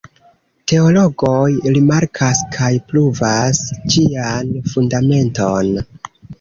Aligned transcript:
Teologoj 0.71 1.51
rimarkas 1.75 2.41
kaj 2.57 2.71
pruvas 2.89 3.63
ĝian 3.95 4.53
fundamenton. 4.75 5.75